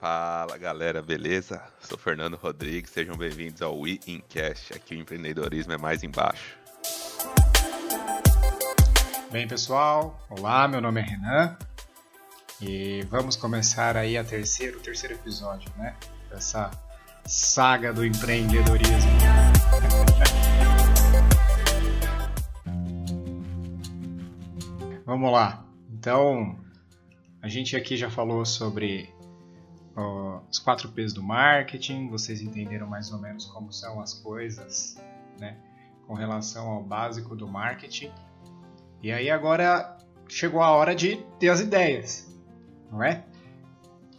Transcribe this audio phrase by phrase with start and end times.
[0.00, 1.60] Fala galera, beleza?
[1.80, 4.72] Sou Fernando Rodrigues, sejam bem-vindos ao We Incast.
[4.72, 6.56] Aqui o empreendedorismo é mais embaixo.
[9.30, 11.56] Bem pessoal, olá, meu nome é Renan
[12.60, 15.96] e vamos começar aí a terceiro, o terceiro episódio, né?
[16.30, 16.70] Dessa
[17.26, 19.10] saga do empreendedorismo.
[25.04, 25.64] vamos lá.
[25.90, 26.56] Então,
[27.40, 29.14] a gente aqui já falou sobre
[30.48, 34.96] os quatro P's do marketing, vocês entenderam mais ou menos como são as coisas,
[35.40, 35.56] né,
[36.06, 38.12] com relação ao básico do marketing.
[39.02, 39.96] E aí agora
[40.28, 42.32] chegou a hora de ter as ideias,
[42.90, 43.24] não é?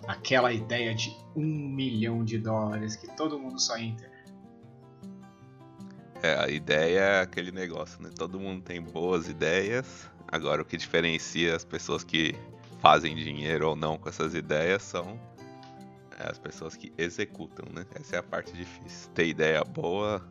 [0.08, 4.10] Aquela ideia de um milhão de dólares que todo mundo em ter.
[6.22, 8.10] É, a ideia é aquele negócio, né?
[8.14, 10.10] Todo mundo tem boas ideias.
[10.28, 12.36] Agora, o que diferencia as pessoas que
[12.80, 15.20] fazem dinheiro ou não com essas ideias são
[16.20, 17.86] é as pessoas que executam, né?
[17.96, 19.10] Essa é a parte difícil.
[19.12, 20.22] Ter ideia boa,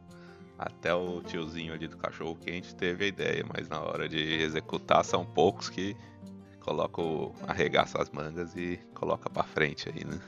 [0.59, 5.03] até o tiozinho ali do cachorro quente teve a ideia, mas na hora de executar
[5.03, 5.97] são poucos que
[6.61, 10.21] colocam, arregaçam as mangas e coloca para frente aí, né?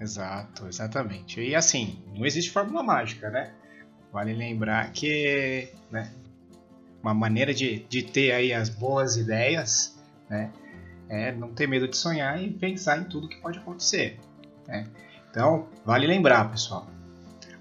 [0.00, 1.40] Exato, exatamente.
[1.40, 3.52] E assim, não existe fórmula mágica, né?
[4.10, 6.10] Vale lembrar que, né,
[7.02, 9.94] uma maneira de, de ter aí as boas ideias,
[10.34, 10.50] né,
[11.08, 14.18] é não ter medo de sonhar e pensar em tudo que pode acontecer.
[14.66, 14.86] Né?
[15.30, 16.88] Então, vale lembrar, pessoal,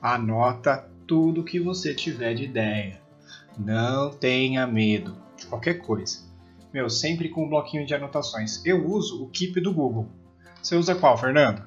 [0.01, 2.99] anota tudo que você tiver de ideia.
[3.57, 6.19] Não tenha medo de qualquer coisa.
[6.73, 8.65] Meu, sempre com um bloquinho de anotações.
[8.65, 10.09] Eu uso o Keep do Google.
[10.61, 11.61] Você usa qual, Fernando?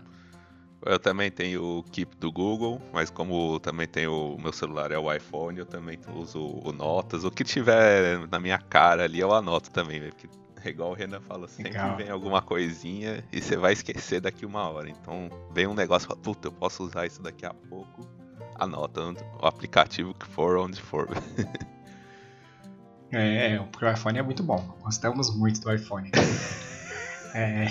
[0.84, 4.98] Eu também tenho o Keep do Google, mas como também tenho o meu celular é
[4.98, 7.24] o iPhone, eu também uso o Notas.
[7.24, 10.28] O que tiver na minha cara ali eu anoto também, porque
[10.70, 11.96] igual o Renan falou, sempre Legal.
[11.96, 14.88] vem alguma coisinha e você vai esquecer daqui uma hora.
[14.88, 18.06] Então vem um negócio e fala, puta, eu posso usar isso daqui a pouco.
[18.58, 19.02] Anota
[19.40, 21.08] o aplicativo que for, onde for.
[23.12, 24.76] é, porque o iPhone é muito bom.
[24.80, 26.10] Gostamos muito do iPhone.
[27.34, 27.66] é.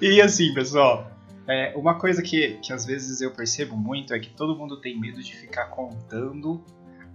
[0.00, 1.12] e assim, pessoal,
[1.46, 4.98] é, uma coisa que, que às vezes eu percebo muito é que todo mundo tem
[4.98, 6.64] medo de ficar contando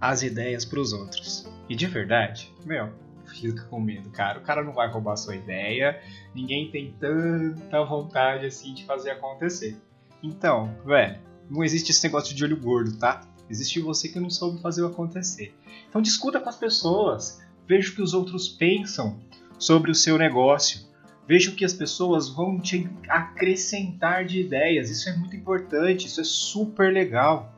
[0.00, 1.48] as ideias para os outros.
[1.68, 2.92] E de verdade, meu,
[3.26, 4.38] fica com medo, cara.
[4.38, 6.00] O cara não vai roubar sua ideia,
[6.34, 9.76] ninguém tem tanta vontade assim de fazer acontecer.
[10.22, 11.18] Então, velho,
[11.50, 13.26] não existe esse negócio de olho gordo, tá?
[13.48, 15.54] Existe você que não soube fazer o acontecer.
[15.88, 19.18] Então discuta com as pessoas, veja o que os outros pensam
[19.58, 20.86] sobre o seu negócio.
[21.26, 24.88] Veja o que as pessoas vão te acrescentar de ideias.
[24.88, 27.54] Isso é muito importante, isso é super legal.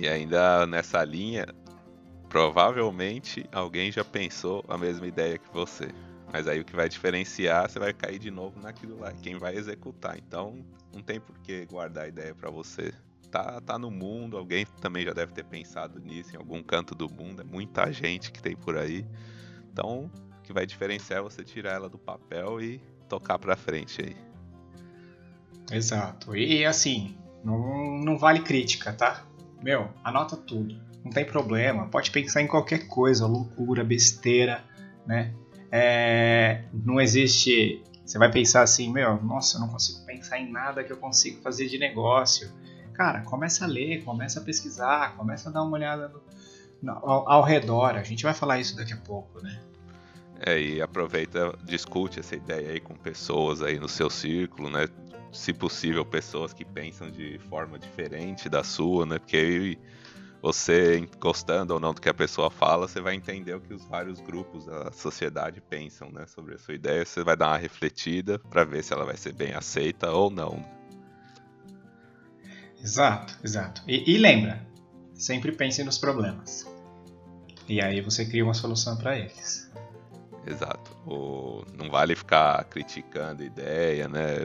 [0.00, 1.46] E ainda nessa linha,
[2.26, 5.90] provavelmente alguém já pensou a mesma ideia que você.
[6.32, 9.54] Mas aí o que vai diferenciar, você vai cair de novo naquilo lá, quem vai
[9.54, 10.16] executar.
[10.16, 12.94] Então, não tem por que guardar a ideia para você.
[13.30, 17.06] Tá, tá no mundo, alguém também já deve ter pensado nisso em algum canto do
[17.12, 19.04] mundo, é muita gente que tem por aí.
[19.70, 24.00] Então, o que vai diferenciar é você tirar ela do papel e tocar para frente
[24.00, 24.16] aí.
[25.70, 26.34] Exato.
[26.34, 29.26] E assim, não, não vale crítica, tá?
[29.62, 30.76] Meu, anota tudo.
[31.04, 31.86] Não tem problema.
[31.86, 34.62] Pode pensar em qualquer coisa, loucura, besteira,
[35.06, 35.32] né?
[35.70, 37.82] É, não existe.
[38.04, 41.40] Você vai pensar assim, meu, nossa, eu não consigo pensar em nada que eu consiga
[41.42, 42.50] fazer de negócio.
[42.92, 46.12] Cara, começa a ler, começa a pesquisar, começa a dar uma olhada
[46.82, 47.96] no, ao, ao redor.
[47.96, 49.60] A gente vai falar isso daqui a pouco, né?
[50.40, 54.88] É, e aproveita, discute essa ideia aí com pessoas aí no seu círculo, né?
[55.32, 59.18] se possível, pessoas que pensam de forma diferente da sua, né?
[59.18, 59.78] Porque
[60.42, 63.84] você, gostando ou não do que a pessoa fala, você vai entender o que os
[63.84, 66.26] vários grupos da sociedade pensam, né?
[66.26, 69.32] Sobre a sua ideia, você vai dar uma refletida para ver se ela vai ser
[69.32, 70.64] bem aceita ou não.
[72.82, 73.82] Exato, exato.
[73.86, 74.66] E, e lembra,
[75.14, 76.66] sempre pense nos problemas.
[77.68, 79.69] E aí você cria uma solução para eles.
[80.46, 80.96] Exato.
[81.06, 84.38] O, não vale ficar criticando ideia, né?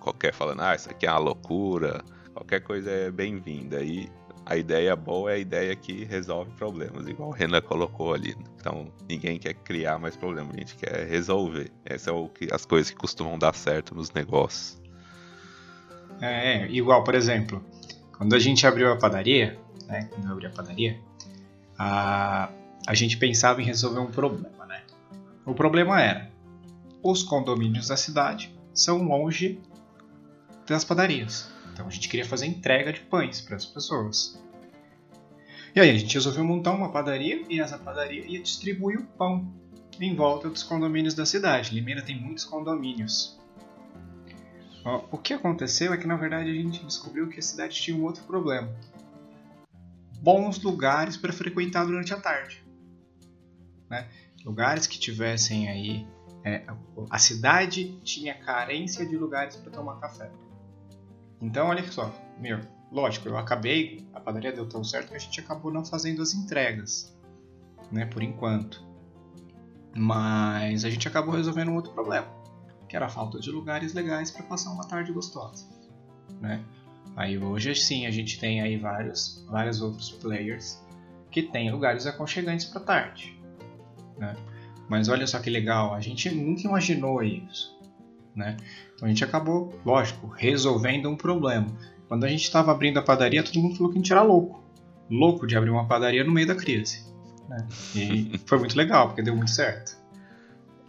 [0.00, 2.02] qualquer falando, ah, isso aqui é uma loucura,
[2.32, 3.82] qualquer coisa é bem-vinda.
[3.82, 4.10] E
[4.46, 8.34] a ideia boa é a ideia que resolve problemas, igual o Renan colocou ali.
[8.56, 11.70] Então, ninguém quer criar mais problemas, a gente quer resolver.
[11.84, 14.80] Essas são é as coisas que costumam dar certo nos negócios.
[16.20, 17.64] É, igual, por exemplo,
[18.16, 20.98] quando a gente abriu a padaria, né, quando eu abri a padaria,
[21.78, 22.50] a,
[22.86, 24.59] a gente pensava em resolver um problema?
[25.44, 26.30] O problema era,
[27.02, 29.60] os condomínios da cidade são longe
[30.66, 31.50] das padarias.
[31.72, 34.40] Então a gente queria fazer entrega de pães para as pessoas.
[35.74, 39.52] E aí a gente resolveu montar uma padaria e essa padaria ia distribuir o pão
[40.00, 41.74] em volta dos condomínios da cidade.
[41.74, 43.38] Limeira tem muitos condomínios.
[45.10, 48.02] O que aconteceu é que na verdade a gente descobriu que a cidade tinha um
[48.02, 48.74] outro problema.
[50.20, 52.64] Bons lugares para frequentar durante a tarde.
[53.88, 54.08] Né?
[54.44, 56.06] Lugares que tivessem aí.
[56.42, 56.64] É,
[57.10, 60.30] a cidade tinha carência de lugares para tomar café.
[61.40, 62.60] Então, olha só, meu,
[62.90, 66.34] lógico, eu acabei, a padaria deu tão certo que a gente acabou não fazendo as
[66.34, 67.14] entregas,
[67.90, 68.82] né, por enquanto.
[69.94, 72.28] Mas a gente acabou resolvendo um outro problema,
[72.88, 75.66] que era a falta de lugares legais para passar uma tarde gostosa,
[76.40, 76.64] né?
[77.16, 80.80] Aí hoje sim a gente tem aí vários, vários outros players
[81.30, 83.39] que têm lugares aconchegantes para tarde,
[84.20, 84.36] né?
[84.88, 87.76] Mas olha só que legal, a gente nunca imaginou isso,
[88.36, 88.56] né?
[88.94, 91.66] Então a gente acabou, lógico, resolvendo um problema.
[92.06, 94.62] Quando a gente estava abrindo a padaria, todo mundo falou que a gente era louco,
[95.08, 97.04] louco de abrir uma padaria no meio da crise.
[97.48, 97.66] Né?
[97.94, 99.98] E foi muito legal, porque deu muito certo.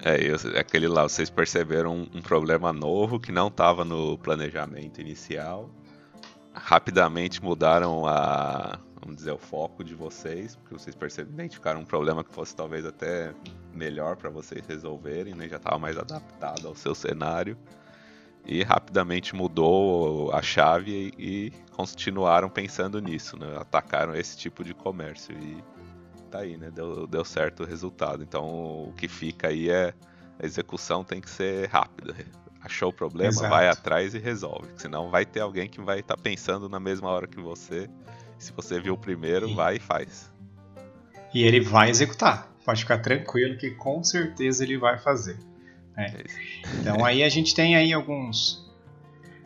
[0.03, 4.99] É, eu, aquele lá, vocês perceberam um, um problema novo que não estava no planejamento
[4.99, 5.69] inicial.
[6.53, 12.23] Rapidamente mudaram a, vamos dizer, o foco de vocês, porque vocês perceberam, identificaram um problema
[12.23, 13.33] que fosse talvez até
[13.73, 15.47] melhor para vocês resolverem, né?
[15.47, 17.57] Já estava mais adaptado ao seu cenário.
[18.45, 23.55] E rapidamente mudou a chave e, e continuaram pensando nisso, né?
[23.57, 25.63] Atacaram esse tipo de comércio e
[26.29, 26.71] tá aí, né?
[26.71, 28.23] Deu, deu certo o resultado.
[28.23, 29.93] Então o que fica aí é
[30.39, 32.15] a execução tem que ser rápida.
[32.63, 33.49] Achou o problema, Exato.
[33.49, 34.67] vai atrás e resolve.
[34.77, 37.89] Senão vai ter alguém que vai estar tá pensando na mesma hora que você.
[38.37, 40.31] Se você viu o primeiro, vai e faz.
[41.33, 42.51] E ele vai executar.
[42.63, 45.39] Pode ficar tranquilo que com certeza ele vai fazer.
[45.95, 46.13] Né?
[46.15, 46.23] É.
[46.79, 48.69] Então aí a gente tem aí alguns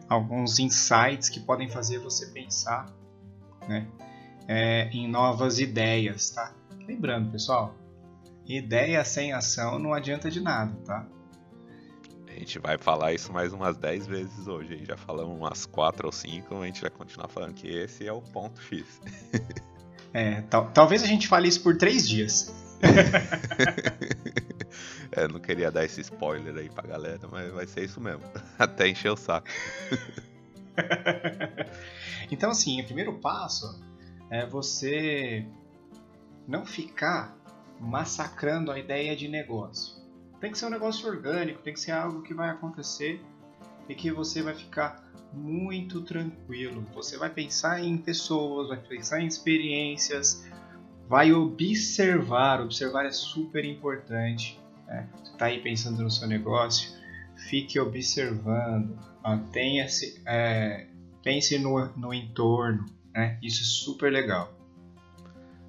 [0.08, 2.86] alguns insights que podem fazer você pensar
[3.68, 3.88] né,
[4.48, 6.54] é, em novas ideias, tá?
[6.88, 7.74] Lembrando, pessoal,
[8.46, 11.08] ideia sem ação não adianta de nada, tá?
[12.36, 14.84] A gente vai falar isso mais umas 10 vezes hoje.
[14.84, 18.22] Já falamos umas 4 ou 5, a gente vai continuar falando que esse é o
[18.22, 19.00] ponto X.
[20.14, 22.54] é, tal, talvez a gente fale isso por 3 dias.
[25.14, 28.24] é, não queria dar esse spoiler aí pra galera, mas vai ser isso mesmo.
[28.60, 29.48] Até encher o saco.
[32.30, 33.82] então, assim, o primeiro passo
[34.30, 35.48] é você
[36.46, 37.34] não ficar
[37.80, 40.05] massacrando a ideia de negócio.
[40.40, 43.22] Tem que ser um negócio orgânico, tem que ser algo que vai acontecer
[43.88, 45.04] e que você vai ficar
[45.34, 46.86] muito tranquilo.
[46.94, 50.46] Você vai pensar em pessoas, vai pensar em experiências,
[51.08, 52.62] vai observar.
[52.62, 54.60] Observar é super importante.
[54.88, 55.10] Né?
[55.24, 56.92] Você está aí pensando no seu negócio,
[57.50, 60.88] fique observando, mantenha-se, é,
[61.24, 62.86] pense no, no entorno.
[63.14, 63.38] Né?
[63.42, 64.55] Isso é super legal.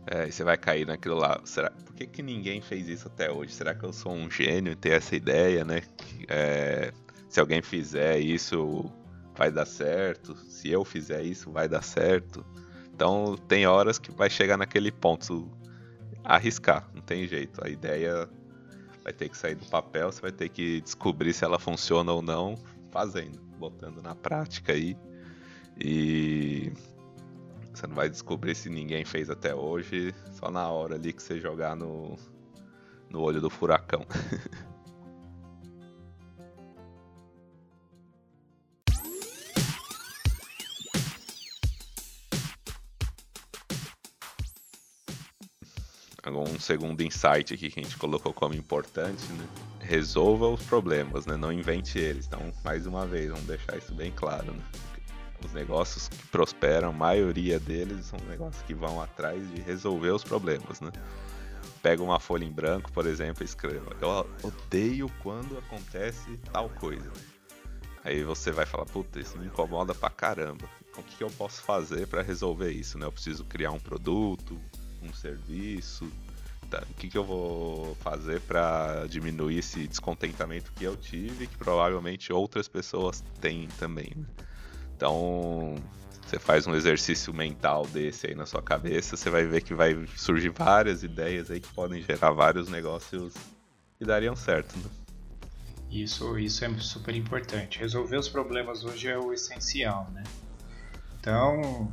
[0.06, 1.40] É, você vai cair naquilo lá.
[1.44, 3.52] Será, por que, que ninguém fez isso até hoje?
[3.52, 5.82] Será que eu sou um gênio em ter essa ideia, né?
[6.28, 6.92] É,
[7.28, 8.90] se alguém fizer isso,
[9.36, 10.36] vai dar certo.
[10.48, 12.44] Se eu fizer isso, vai dar certo.
[12.94, 15.50] Então tem horas que vai chegar naquele ponto.
[16.22, 17.64] Arriscar, não tem jeito.
[17.64, 18.28] A ideia
[19.02, 22.20] vai ter que sair do papel, você vai ter que descobrir se ela funciona ou
[22.20, 22.56] não,
[22.90, 24.96] fazendo, botando na prática aí.
[25.78, 26.72] E
[27.76, 31.38] você não vai descobrir se ninguém fez até hoje, só na hora ali que você
[31.40, 32.16] jogar no,
[33.10, 34.04] no olho do furacão.
[46.56, 49.46] um segundo insight aqui que a gente colocou como importante, né?
[49.80, 51.36] Resolva os problemas, né?
[51.36, 52.26] Não invente eles.
[52.26, 54.62] Então, mais uma vez, vamos deixar isso bem claro, né?
[55.44, 60.24] Os negócios que prosperam, a maioria deles são negócios que vão atrás de resolver os
[60.24, 60.90] problemas, né?
[61.82, 67.10] Pega uma folha em branco, por exemplo, e escreva: Eu odeio quando acontece tal coisa.
[68.02, 70.68] Aí você vai falar: Puta, isso me incomoda pra caramba.
[70.96, 72.98] O que eu posso fazer para resolver isso?
[72.98, 73.04] Né?
[73.04, 74.58] Eu preciso criar um produto,
[75.02, 76.10] um serviço.
[76.70, 81.56] Tá, o que, que eu vou fazer para diminuir esse descontentamento que eu tive, que
[81.56, 84.12] provavelmente outras pessoas têm também.
[84.96, 85.74] Então,
[86.26, 90.06] você faz um exercício mental desse aí na sua cabeça, você vai ver que vai
[90.16, 93.34] surgir várias ideias aí que podem gerar vários negócios
[93.98, 94.74] que dariam certo.
[94.78, 94.84] Né?
[95.90, 97.78] Isso, isso é super importante.
[97.78, 100.24] Resolver os problemas hoje é o essencial, né?
[101.20, 101.92] Então,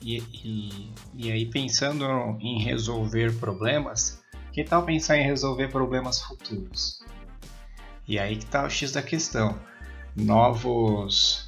[0.00, 2.04] e, e, e aí pensando
[2.40, 7.00] em resolver problemas, que tal pensar em resolver problemas futuros?
[8.06, 9.58] E aí que está o X da questão.
[10.16, 11.47] Novos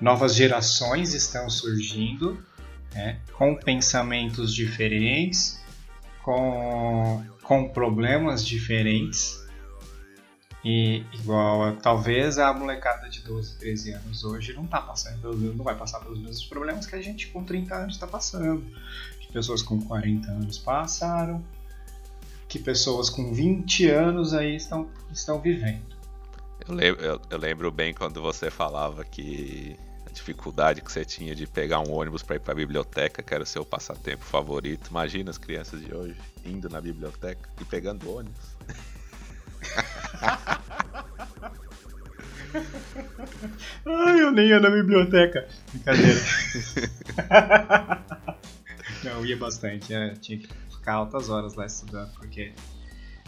[0.00, 2.42] novas gerações estão surgindo
[2.94, 3.20] né?
[3.32, 5.60] com pensamentos diferentes,
[6.22, 9.38] com, com problemas diferentes.
[10.62, 15.74] E igual, talvez a molecada de 12, 13 anos hoje não tá passando, não vai
[15.74, 18.62] passar pelos mesmos problemas que a gente com 30 anos está passando.
[19.20, 21.42] Que pessoas com 40 anos passaram,
[22.46, 25.96] que pessoas com 20 anos aí estão, estão vivendo.
[26.68, 29.78] Eu lembro, eu, eu lembro bem quando você falava que
[30.10, 33.32] a dificuldade que você tinha de pegar um ônibus para ir para a biblioteca, que
[33.32, 34.90] era o seu passatempo favorito.
[34.90, 38.56] Imagina as crianças de hoje indo na biblioteca e pegando ônibus.
[43.86, 45.46] Ai, eu nem ia na biblioteca.
[45.72, 46.20] Brincadeira.
[49.04, 49.92] Não, eu ia bastante.
[49.92, 52.52] Eu tinha que ficar altas horas lá estudando, porque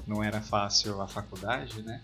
[0.06, 2.00] não era fácil a faculdade, né?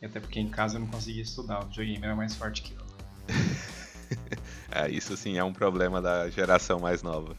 [0.00, 2.72] E até porque em casa eu não conseguia estudar, o videogame era mais forte que
[2.72, 2.82] eu.
[4.70, 7.36] é, isso sim é um problema da geração mais nova.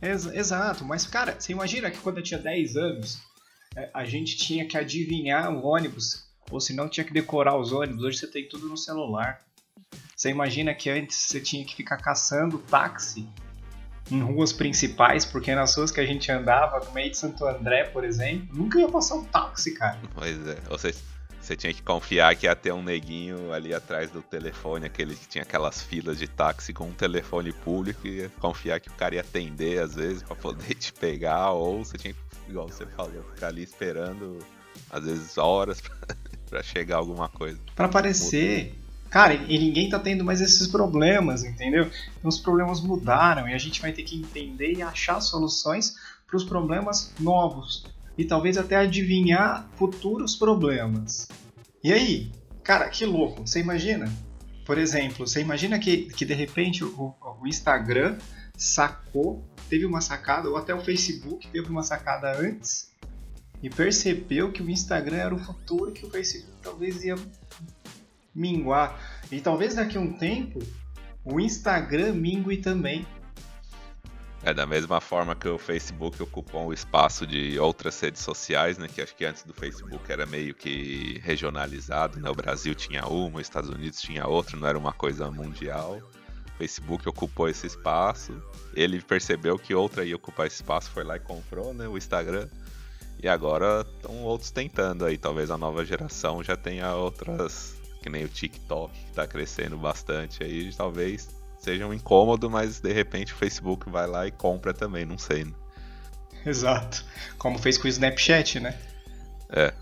[0.00, 3.20] Ex exato, mas cara, você imagina que quando eu tinha 10 anos,
[3.76, 7.72] é, a gente tinha que adivinhar o ônibus, ou se não tinha que decorar os
[7.72, 9.40] ônibus, hoje você tem tudo no celular.
[10.16, 13.28] Você imagina que antes você tinha que ficar caçando táxi
[14.10, 17.84] em ruas principais, porque nas ruas que a gente andava, no meio de Santo André,
[17.84, 19.98] por exemplo, nunca ia passar um táxi, cara.
[20.14, 20.98] Pois é, ou seja,
[21.40, 25.26] você tinha que confiar que ia ter um neguinho ali atrás do telefone, aquele que
[25.26, 29.14] tinha aquelas filas de táxi com um telefone público, e ia confiar que o cara
[29.14, 33.22] ia atender às vezes para poder te pegar, ou você tinha que, igual você falou,
[33.34, 34.38] ficar ali esperando
[34.90, 35.82] às vezes horas
[36.48, 37.58] para chegar alguma coisa.
[37.74, 38.74] Para aparecer.
[39.10, 41.90] Cara, e ninguém tá tendo mais esses problemas, entendeu?
[42.18, 46.36] Então os problemas mudaram e a gente vai ter que entender e achar soluções para
[46.36, 47.86] os problemas novos
[48.18, 51.28] e talvez até adivinhar futuros problemas.
[51.82, 52.32] E aí,
[52.64, 53.46] cara, que louco!
[53.46, 54.12] Você imagina?
[54.66, 58.18] Por exemplo, você imagina que, que de repente o, o Instagram
[58.56, 62.92] sacou, teve uma sacada, ou até o Facebook teve uma sacada antes
[63.62, 67.14] e percebeu que o Instagram era o futuro que o Facebook talvez ia
[68.34, 69.00] minguar.
[69.30, 70.58] E talvez daqui a um tempo
[71.24, 73.06] o Instagram mingue também.
[74.42, 78.86] É da mesma forma que o Facebook ocupou o espaço de outras redes sociais, né?
[78.86, 82.30] Que acho que antes do Facebook era meio que regionalizado, né?
[82.30, 86.00] O Brasil tinha uma, os Estados Unidos tinha outra, não era uma coisa mundial.
[86.54, 88.40] O Facebook ocupou esse espaço.
[88.74, 91.88] Ele percebeu que outra ia ocupar esse espaço, foi lá e comprou, né?
[91.88, 92.48] O Instagram.
[93.20, 95.18] E agora estão outros tentando aí.
[95.18, 100.42] Talvez a nova geração já tenha outras que nem o TikTok, que está crescendo bastante
[100.42, 101.28] aí, talvez
[101.58, 105.44] seja um incômodo, mas de repente o Facebook vai lá e compra também, não sei.
[105.44, 105.52] Né?
[106.46, 107.04] Exato.
[107.36, 108.78] Como fez com o Snapchat, né?
[109.50, 109.72] É.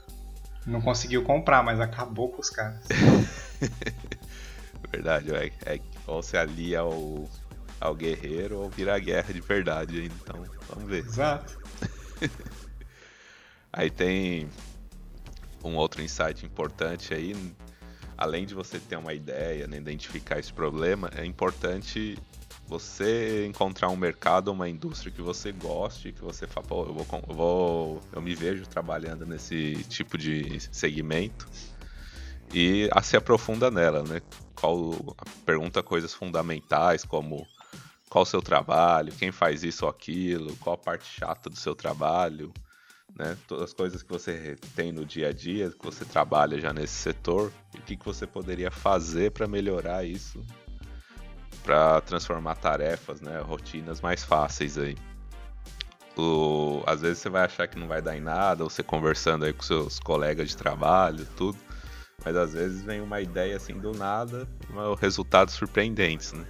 [0.67, 2.81] Não conseguiu comprar, mas acabou com os caras.
[4.91, 7.29] verdade, é, é, ou se alia ao,
[7.81, 10.15] ao guerreiro ou vira guerra de verdade ainda.
[10.23, 11.05] Então, vamos ver.
[11.05, 11.59] Exato.
[13.73, 14.49] aí tem
[15.63, 17.35] um outro insight importante aí
[18.17, 22.19] além de você ter uma ideia, né, identificar esse problema, é importante
[22.67, 27.07] você encontrar um mercado, uma indústria que você goste, que você fala, pô, eu vou,
[27.29, 31.47] eu vou, eu me vejo trabalhando nesse tipo de segmento
[32.53, 34.21] e se aprofunda nela, né?
[34.55, 37.47] Qual pergunta coisas fundamentais como
[38.09, 41.75] qual o seu trabalho, quem faz isso ou aquilo, qual a parte chata do seu
[41.75, 42.53] trabalho,
[43.17, 43.37] né?
[43.49, 46.93] Todas as coisas que você tem no dia a dia, que você trabalha já nesse
[46.93, 50.45] setor, o que, que você poderia fazer para melhorar isso,
[51.65, 54.97] para transformar tarefas, né, rotinas mais fáceis aí.
[56.17, 59.45] O, às vezes você vai achar que não vai dar em nada, ou você conversando
[59.45, 61.59] aí com seus colegas de trabalho, tudo,
[62.25, 64.47] mas às vezes vem uma ideia assim do nada,
[65.01, 66.47] resultados surpreendentes, né?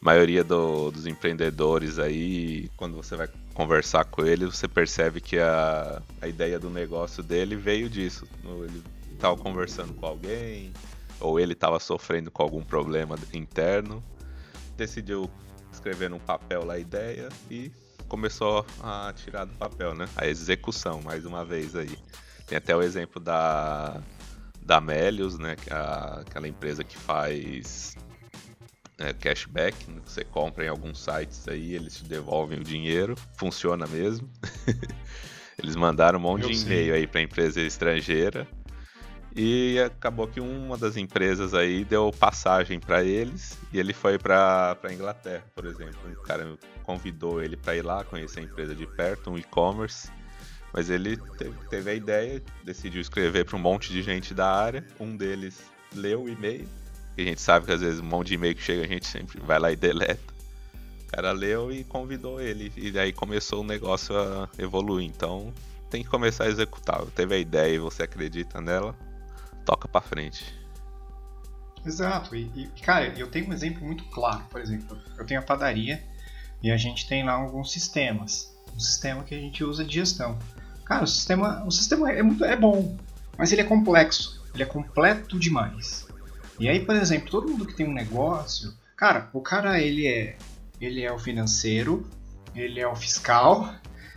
[0.00, 5.38] A maioria do, dos empreendedores aí, quando você vai conversar com ele, você percebe que
[5.38, 8.26] a, a ideia do negócio dele veio disso.
[8.44, 8.82] Ele
[9.12, 10.72] estava conversando com alguém,
[11.20, 14.02] ou ele estava sofrendo com algum problema interno,
[14.76, 15.30] decidiu
[15.72, 17.70] escrever num papel lá a ideia e
[18.08, 20.08] começou a tirar do papel, né?
[20.16, 21.96] A execução, mais uma vez aí.
[22.46, 24.02] Tem até o exemplo da
[24.60, 25.56] da Melius, né?
[25.66, 27.94] É aquela empresa que faz
[28.98, 30.00] é, cashback, né?
[30.04, 34.28] você compra em alguns sites aí, eles te devolvem o dinheiro, funciona mesmo.
[35.58, 38.46] eles mandaram um monte Eu de e-mail aí para empresa estrangeira
[39.34, 44.78] e acabou que uma das empresas aí deu passagem para eles e ele foi para
[44.92, 45.98] Inglaterra, por exemplo.
[46.12, 50.08] O cara convidou ele para ir lá conhecer a empresa de perto, um e-commerce.
[50.72, 54.84] Mas ele teve, teve a ideia, decidiu escrever para um monte de gente da área.
[55.00, 56.68] Um deles leu o e-mail
[57.22, 59.40] a gente sabe que às vezes um monte de e-mail que chega a gente sempre
[59.40, 60.34] vai lá e deleta.
[61.08, 62.72] cara leu e convidou ele.
[62.76, 65.06] E daí começou o negócio a evoluir.
[65.06, 65.52] Então
[65.90, 67.04] tem que começar a executar.
[67.14, 68.96] Teve a ideia e você acredita nela,
[69.64, 70.54] toca pra frente.
[71.86, 72.34] Exato.
[72.34, 74.44] E, e, cara, eu tenho um exemplo muito claro.
[74.50, 76.02] Por exemplo, eu tenho a padaria
[76.62, 78.52] e a gente tem lá alguns sistemas.
[78.74, 80.38] Um sistema que a gente usa de gestão.
[80.84, 82.96] Cara, o sistema, o sistema é, muito, é bom,
[83.38, 84.42] mas ele é complexo.
[84.52, 86.03] Ele é completo demais.
[86.58, 90.36] E aí, por exemplo, todo mundo que tem um negócio, cara, o cara ele é
[90.80, 92.08] ele é o financeiro,
[92.54, 93.74] ele é o fiscal,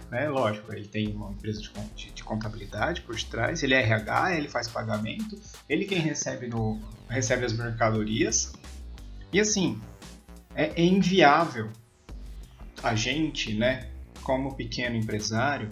[0.10, 0.30] né?
[0.30, 1.62] Lógico, ele tem uma empresa
[1.96, 6.80] de, de contabilidade por trás, ele é RH, ele faz pagamento, ele quem recebe no
[7.10, 8.54] recebe as mercadorias.
[9.32, 9.80] E assim,
[10.56, 11.70] é, é inviável
[12.84, 13.90] a gente, né,
[14.24, 15.70] como pequeno empresário,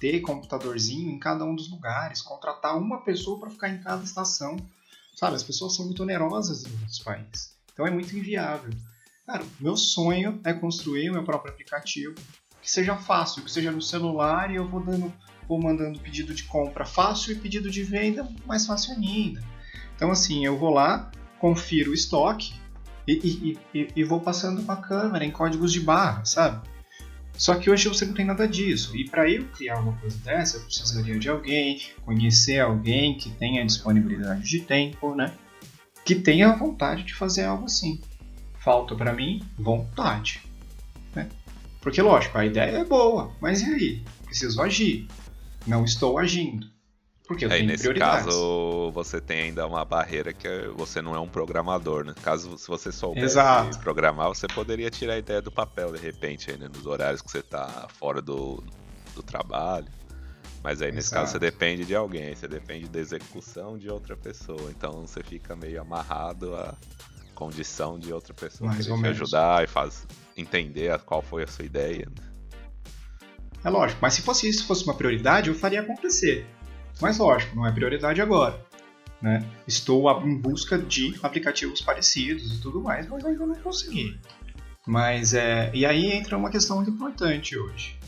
[0.00, 4.56] ter computadorzinho em cada um dos lugares, contratar uma pessoa para ficar em cada estação.
[5.16, 7.56] Sabe, as pessoas são muito onerosas em outros países.
[7.72, 8.70] Então é muito inviável.
[9.26, 12.14] Cara, meu sonho é construir o meu próprio aplicativo
[12.60, 15.12] que seja fácil, que seja no celular e eu vou dando,
[15.48, 19.42] vou mandando pedido de compra fácil e pedido de venda mais fácil ainda.
[19.94, 22.54] Então assim, eu vou lá, confiro o estoque
[23.06, 26.68] e, e, e, e vou passando com a câmera em códigos de barra, sabe?
[27.36, 28.96] Só que hoje você não tem nada disso.
[28.96, 33.64] E para eu criar uma coisa dessa, eu precisaria de alguém, conhecer alguém que tenha
[33.64, 35.32] disponibilidade de tempo, né?
[36.04, 38.00] Que tenha vontade de fazer algo assim.
[38.58, 40.40] Falta para mim vontade.
[41.14, 41.28] Né?
[41.80, 44.02] Porque, lógico, a ideia é boa, mas e aí?
[44.24, 45.06] Preciso agir.
[45.66, 46.66] Não estou agindo.
[47.26, 48.24] Porque eu Aí, tenho nesse prioridades.
[48.26, 52.14] caso, você tem ainda uma barreira que é- você não é um programador, né?
[52.22, 53.78] Caso se você soubesse Exato.
[53.80, 56.68] programar, você poderia tirar a ideia do papel de repente, aí, né?
[56.68, 58.62] nos horários que você tá fora do,
[59.14, 59.88] do trabalho.
[60.62, 64.70] Mas aí nesse caso você depende de alguém, você depende da execução de outra pessoa.
[64.70, 66.74] Então você fica meio amarrado à
[67.34, 70.06] condição de outra pessoa Mais ou te ajudar e faz
[70.36, 72.06] entender qual foi a sua ideia.
[72.06, 72.26] né?
[73.64, 76.46] É lógico, mas se fosse isso fosse uma prioridade, eu faria acontecer.
[77.00, 78.64] Mas lógico, não é prioridade agora.
[79.20, 79.44] Né?
[79.66, 84.18] Estou em busca de aplicativos parecidos e tudo mais, mas ainda não consegui.
[84.86, 85.70] Mas é.
[85.74, 87.98] E aí entra uma questão muito importante hoje.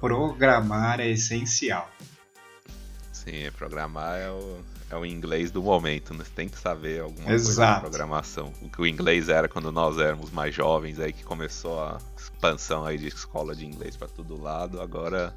[0.00, 1.90] Programar é essencial.
[3.12, 4.58] Sim, programar é o,
[4.90, 6.24] é o inglês do momento, né?
[6.24, 7.74] Você tem que saber alguma coisa Exato.
[7.74, 8.52] de programação.
[8.62, 12.86] O que o inglês era quando nós éramos mais jovens, aí que começou a expansão
[12.86, 15.34] aí de escola de inglês para todo lado, agora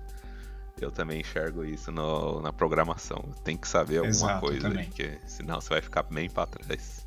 [0.79, 3.23] eu também enxergo isso no- na programação.
[3.43, 4.85] Tem que saber alguma Exato, coisa também.
[4.85, 7.05] porque senão você vai ficar bem para trás.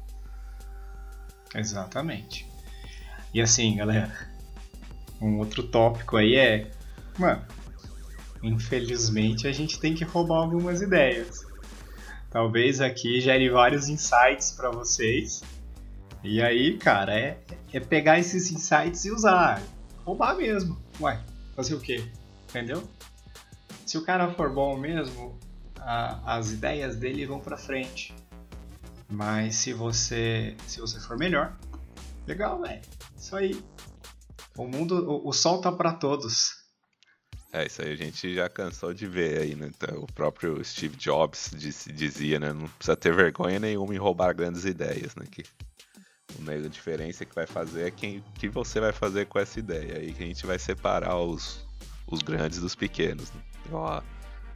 [1.54, 2.46] Exatamente.
[3.32, 4.12] E assim, galera,
[5.20, 6.70] um outro tópico aí é,
[7.18, 7.42] mano,
[8.42, 11.44] infelizmente a gente tem que roubar algumas ideias.
[12.30, 15.42] Talvez aqui gere vários insights para vocês.
[16.22, 17.38] E aí, cara, é,
[17.72, 19.62] é pegar esses insights e usar.
[20.04, 20.76] Roubar mesmo.
[21.00, 21.20] Ué,
[21.54, 22.04] fazer o quê?
[22.48, 22.82] Entendeu?
[23.94, 25.38] Se o cara for bom mesmo,
[25.76, 28.12] a- as ideias dele vão pra frente.
[29.08, 31.56] Mas se você se você for melhor,
[32.26, 32.82] legal, velho.
[33.16, 33.64] Isso aí.
[34.58, 36.56] O mundo, o, o sol tá pra todos.
[37.52, 39.70] É, isso aí a gente já cansou de ver aí, né?
[39.72, 42.52] Então, o próprio Steve Jobs disse- dizia, né?
[42.52, 45.24] Não precisa ter vergonha nenhuma em roubar grandes ideias, né?
[45.30, 45.44] Que
[46.48, 49.98] a diferença que vai fazer é quem que você vai fazer com essa ideia.
[49.98, 51.64] Aí que a gente vai separar os,
[52.14, 53.30] os grandes dos pequenos.
[53.32, 53.40] Né?
[53.66, 54.02] Igual a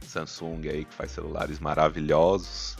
[0.05, 2.75] Samsung aí que faz celulares maravilhosos.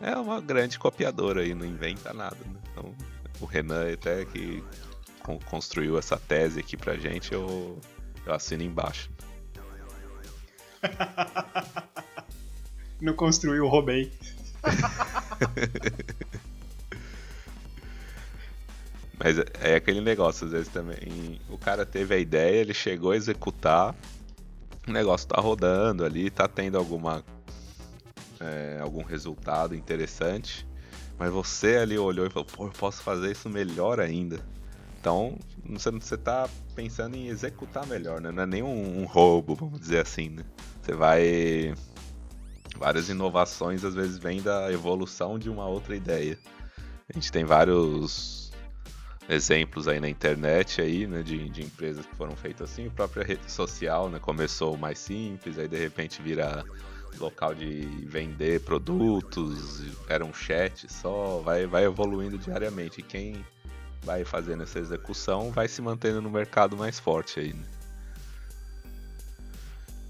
[0.00, 2.60] É uma grande copiadora aí, não inventa nada, né?
[2.72, 2.94] Então,
[3.40, 4.62] o Renan até que
[5.22, 7.78] con- construiu essa tese aqui pra gente, eu,
[8.26, 9.08] eu assino embaixo.
[13.00, 14.12] Não construiu, roubei.
[19.22, 21.40] Mas é- é aquele negócio, às vezes também.
[21.48, 23.94] O cara teve a ideia, ele chegou a executar,
[24.86, 27.24] o negócio tá rodando ali, tá tendo alguma.
[28.40, 30.66] é, algum resultado interessante.
[31.16, 34.40] Mas você ali olhou e falou, pô, eu posso fazer isso melhor ainda.
[35.00, 38.32] Então, você, você tá pensando em executar melhor, né?
[38.32, 40.42] Não é nem um, um roubo, vamos dizer assim, né?
[40.82, 41.74] Você vai.
[42.76, 46.36] Várias inovações às vezes vêm da evolução de uma outra ideia.
[47.08, 48.41] A gente tem vários
[49.28, 53.24] exemplos aí na internet aí, né, de, de empresas que foram feitas assim, a própria
[53.24, 56.64] rede social, né, começou mais simples, aí de repente vira
[57.18, 63.00] local de vender produtos, era um chat só, vai, vai evoluindo diariamente.
[63.00, 63.44] E quem
[64.02, 67.52] vai fazendo essa execução vai se mantendo no mercado mais forte aí.
[67.52, 67.64] Né?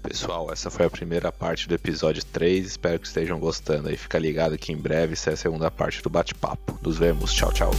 [0.01, 2.65] Pessoal, essa foi a primeira parte do episódio 3.
[2.65, 3.95] Espero que estejam gostando aí.
[3.95, 6.77] Fica ligado que em breve essa é a segunda parte do bate-papo.
[6.81, 7.33] Nos vemos.
[7.33, 7.71] Tchau, tchau.